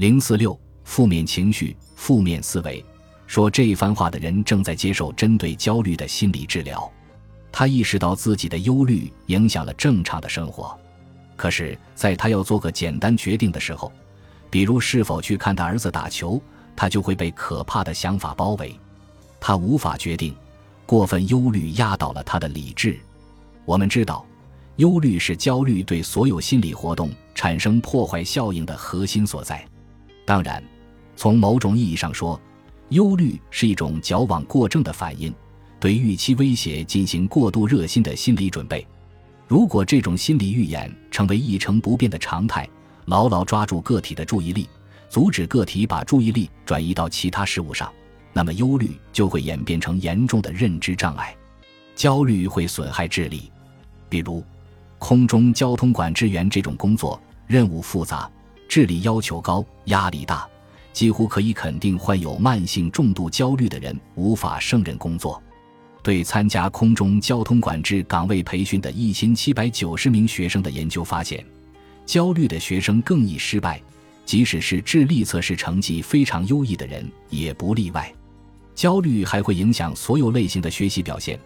[0.00, 2.82] 零四六负面情绪、负面思维。
[3.26, 6.90] 说这一番话的人正在接受针对焦虑的心理治疗。
[7.52, 10.74] 他意识到自己的忧虑影响了正常的生活，
[11.36, 13.92] 可是，在他要做个简单决定的时候，
[14.48, 16.40] 比如是否去看他儿子打球，
[16.74, 18.74] 他就会被可怕的想法包围。
[19.38, 20.34] 他无法决定，
[20.86, 22.98] 过分忧虑压倒了他的理智。
[23.66, 24.24] 我们知道，
[24.76, 29.62] 忧虑是焦虑对所有心理活动产生破坏效应的核心所在。
[30.30, 30.62] 当然，
[31.16, 32.40] 从某种意义上说，
[32.90, 35.34] 忧虑是一种矫枉过正的反应，
[35.80, 38.86] 对预期威胁进行过度热心的心理准备。
[39.48, 42.64] 如果这种心理预演成为一成不变的常态，
[43.06, 44.68] 牢牢抓住个体的注意力，
[45.08, 47.92] 阻止个体把注意力转移到其他事物上，
[48.32, 51.36] 那么忧虑就会演变成严重的认知障碍。
[51.96, 53.50] 焦虑会损害智力，
[54.08, 54.44] 比如
[55.00, 58.30] 空中交通管制员这种工作任务复杂，
[58.70, 60.48] 智力要求高，压力大。
[60.92, 65.42] 几乎可以肯定，患有慢性重度焦虑的人无法胜任工作。
[66.04, 71.44] 对参加空中交通管制岗位培训的一千七百九十名学生的研究发现，
[72.06, 73.82] 焦虑的学生更易失败，
[74.24, 78.14] 即使是智力测试成绩非常优异的人也不例外。
[78.76, 81.36] 焦虑还会影响所有类型的学习表现。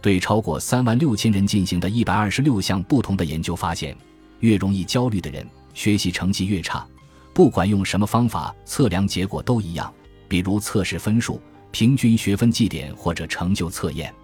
[0.00, 3.96] 对超过三万六千人进行的一百二十六项不同的研究发现，
[4.40, 6.86] 越容易焦虑的人，学习成绩越差。
[7.34, 9.92] 不管用什么方法测量，结果都一样。
[10.28, 14.14] 比如测试分数、平均学分绩点或者成就测验。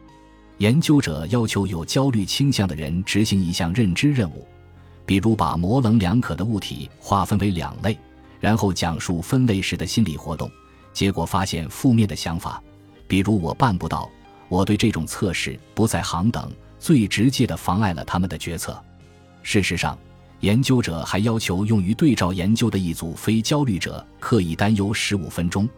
[0.58, 4.46] 研究者要求有焦虑倾向的人执行一项认知任务，
[5.06, 7.96] 比如把模棱两可的物体划分为两类，
[8.40, 10.50] 然后讲述分类时的心理活动。
[10.92, 12.62] 结果发现，负面的想法，
[13.06, 14.10] 比如“我办不到
[14.48, 18.82] ”“我对这种测试不在行”等，最直接地妨碍了他们的决策。
[19.42, 19.98] 事实上。
[20.40, 25.68] 研究者还要求用于对照研究的一组非焦虑者刻意担忧十五分钟，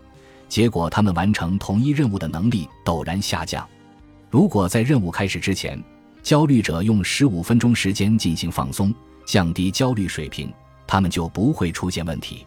[0.49, 3.67] 结果他们完成同一任务的能力陡然下降。
[4.29, 5.83] 如果在任务开始之前，
[6.23, 8.95] 焦虑者用十五分钟时间进行放松，
[9.25, 10.53] 降低焦虑水平，
[10.87, 12.47] 他们就不会出现问题。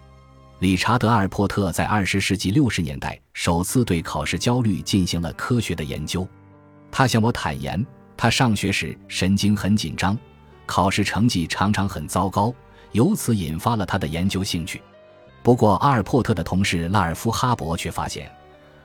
[0.60, 6.26] 理查德·阿尔珀特在二十世纪六十年代首次对考试焦虑进行了科学的研究。
[6.92, 7.84] 他向我坦言，
[8.16, 10.18] 他上学时神经很紧张。
[10.66, 12.54] 考试成绩常常很糟糕，
[12.92, 14.82] 由此引发了他的研究兴趣。
[15.42, 18.32] 不过，阿尔珀特的同事拉尔夫·哈勃却发现，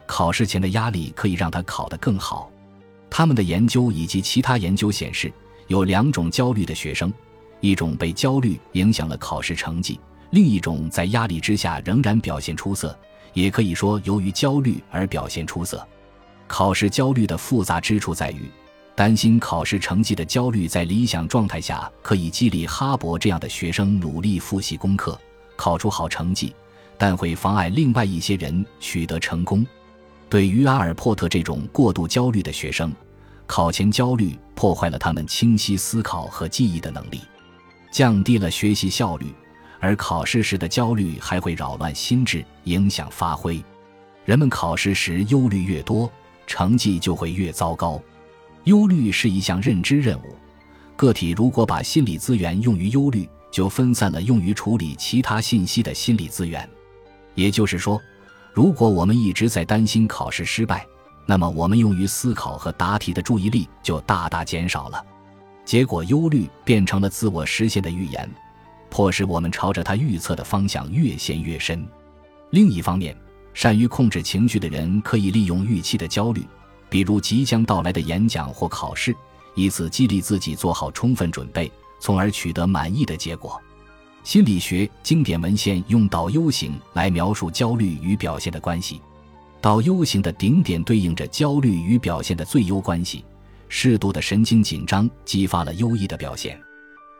[0.06, 2.50] 考试前的压力可以让他考得更好。
[3.08, 5.32] 他们的研究以及其他研究显示，
[5.68, 7.12] 有两种焦虑的学生：
[7.60, 10.00] 一种被焦虑影响了考试成绩，
[10.30, 12.98] 另一种在压力之下仍然表现出色，
[13.34, 15.86] 也可以说由于焦虑而表现出色。
[16.46, 18.50] 考试焦虑的复杂之处在于。
[18.98, 25.16] 担心考试成绩的焦虑，在理想状态下可以激励哈勃这样的学生努力复习功课，
[25.54, 26.52] 考出好成绩，
[26.98, 29.64] 但会妨碍另外一些人取得成功。
[30.28, 32.92] 对于阿尔珀特这种过度焦虑的学生，
[33.46, 37.20] 考前焦虑破坏了他们清晰思考和记忆的能力，
[37.92, 39.28] 降低了学习效率；
[39.78, 43.62] 而考试时的焦虑还会扰乱心智，影响发挥。
[44.24, 46.10] 人们考试时忧虑越多，
[46.48, 48.02] 成绩就会越糟糕。
[48.68, 50.36] 忧虑是一项认知任务，
[50.94, 56.68] 个体如果把心理资源用于忧虑，就分散了用于处理其他信息的心理资源。
[57.34, 57.98] 也就是说，
[58.52, 60.86] 如果我们一直在担心考试失败，
[61.24, 65.02] 那么我们用于思考和答题的注意力就大大减少了。
[65.64, 68.30] 结果，忧虑变成了自我实现的预言，
[68.90, 71.88] 迫使我们朝着他预测的方向越陷越深。
[72.50, 73.16] 另一方面，
[73.54, 76.46] 善于控制情绪的人可以利用预期的焦虑。
[76.90, 79.14] 比如即将到来的演讲或考试，
[79.54, 83.60] 以此激励自己做好充分准备，从而取得满意的结果。
[84.24, 89.00] 心理学经典文献用导 U 型来描述焦虑与表现的关系。
[89.60, 93.24] 导 U 型的顶点对应着焦虑与表现的最优关系。
[93.68, 96.58] 适度的神经紧张激发了优异的表现。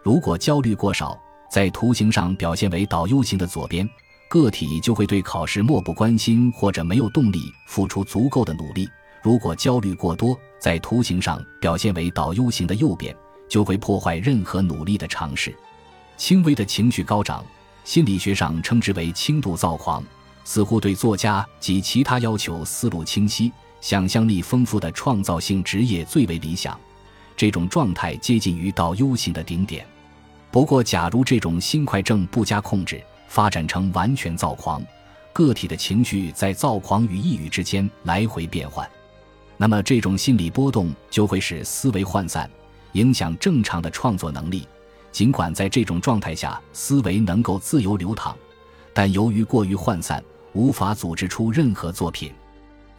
[0.02, 1.18] 如果焦虑过少，
[1.50, 3.88] 在图形上表现为导 U 型的左边，
[4.30, 8.88] 个体就会对考试漠不关心或者没有动力付出足够的努力。
[9.22, 13.14] 如果焦虑过多，在图形上表现为导 U 型的右边，
[13.48, 15.54] 就会破坏任何努力的尝试。
[16.16, 17.44] 轻微的情绪高涨，
[17.84, 20.04] 心理学上称之为轻度躁狂，
[20.44, 26.78] 似乎对作家及其他要求思路清晰、想象力丰富的创造性职业最为理想。
[27.36, 29.86] 这种状态接近于导 U 型的顶点。
[30.50, 34.82] 不过，假如这种心快症不加控制，发展成完全躁狂，
[35.32, 38.88] 个体的情绪在躁狂与抑郁之间来回变换。
[39.60, 42.48] 那么，这种心理波动就会使思维涣散，
[42.92, 44.66] 影响正常的创作能力。
[45.10, 48.36] 尽管在这种状态下，思维能够自由流淌，
[48.94, 50.22] 但由于过于涣散，
[50.52, 52.30] 无法组织出任何作品。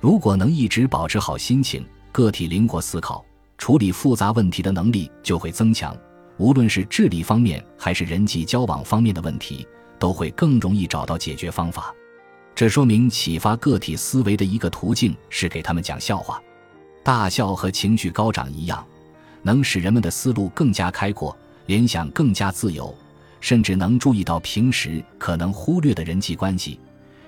[0.02, 3.24] 如果能一直保持好心情，个体灵活思考、
[3.58, 5.96] 处理复杂问题的能力就会增强。
[6.38, 9.66] 无论是智力方面还是人际交往方面的问题，
[9.98, 11.96] 都会更容易找到解决方法。
[12.54, 16.42] 这说明启发个体思维的一个途径是给他们讲笑话。
[17.04, 18.86] 大笑和情绪高涨一样，
[19.42, 21.36] 能使人们的思路更加开阔，
[21.66, 22.94] 联想更加自由，
[23.40, 26.80] 甚至能注意到平时可能忽略的人际关系。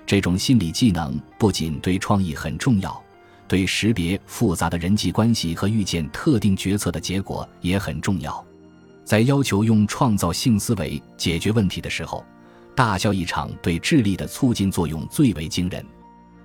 [0.05, 3.01] 这种心理技能不仅对创意很重要，
[3.47, 8.45] 对识别复杂的人际关系和预见特定决策的结果也很重要。
[9.05, 12.25] 在要求用创造性思维解决问题的时候，
[12.75, 15.85] 大笑一场对智力的促进作用最为惊人。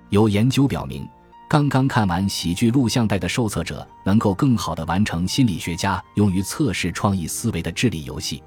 [0.09, 1.07] 有研究表明，
[1.49, 8.43] 刚刚看完喜剧录像带的受测者能够更好地完成心理学家用于测试创意思维的智力游戏。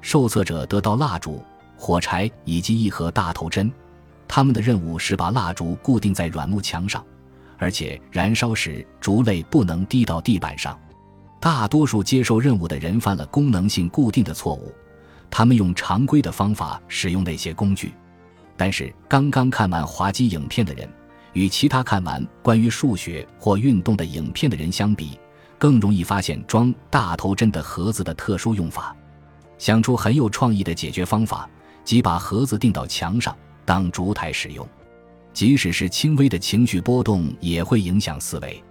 [0.00, 1.42] 受测者得到蜡烛、
[1.76, 3.70] 火柴以及一盒大头针。
[4.28, 7.04] 他们的任务是把蜡烛固定在软木墙上，
[7.58, 10.78] 而且燃烧时烛泪不能滴到地板上。
[11.40, 14.72] 大多数接受任务的人犯了功能性固定的错误，
[15.28, 17.92] 他们用常规的方法使用那些工具。
[18.56, 20.88] 但是，刚刚看完滑稽影片的人，
[21.36, 25.20] 与其他看完关于数学或运动的影片的人相比，
[25.58, 28.96] 更容易发现装大头针的盒子的特殊用法，
[29.58, 31.46] 想出很有创意的解决方法，
[31.84, 33.36] 即把盒子钉到墙上。
[33.66, 34.66] 当烛台使用，
[35.34, 38.64] 即使是轻微的情绪波动也会影响思维。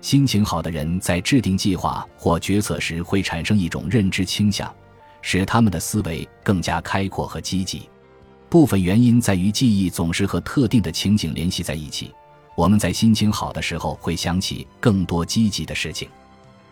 [0.00, 4.74] 心情好的人在制定计划或决策时会产生一种认知倾向，
[5.20, 7.90] 使他们的思维更加开阔和积极。
[8.48, 12.12] 部分原因在于记忆总是和特定的情景联系在一起。
[12.54, 16.08] 我们在心情好的时候会想起更多积极的事情。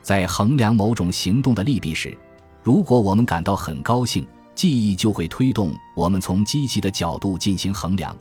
[0.02, 2.16] 在衡量某种行动的利弊时，
[2.62, 4.26] 如果我们感到很高兴。
[4.54, 8.16] 记忆就会推动我们从积极的角度进行衡量，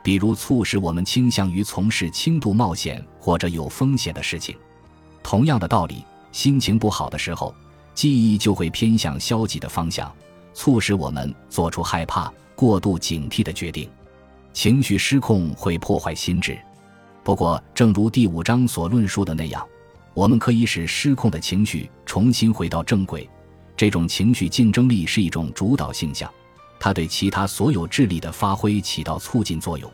[0.00, 4.56] 比如促使我们倾向于从事轻度冒险或者有风险的事情。
[5.24, 7.52] 同样的道理，心情不好的时候，
[7.96, 10.08] 记忆就会偏向消极的方向，
[10.54, 13.88] 促使我们做出害怕、过度警惕的决定。
[14.52, 16.58] 情绪失控会破坏心智。
[17.24, 19.66] 不过，正如第五章所论述的那样，
[20.12, 23.28] 我们可以使失控的情绪重新回到正轨。
[23.76, 26.30] 这种情绪竞争力是一种主导性象，
[26.78, 29.90] 它对其他所有智力的发挥起到促进作用。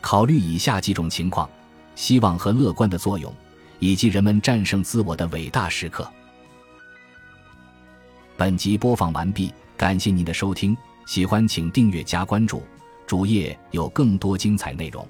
[0.00, 1.50] 考虑以下几种情况：
[1.96, 3.34] 希望和乐观的作用，
[3.80, 6.08] 以及人们战胜自我的伟大时刻。
[8.36, 10.76] 本集播放完毕，感谢您的收听，
[11.08, 12.62] 喜欢请订阅加关注，
[13.06, 15.08] 主页有更多精彩内容。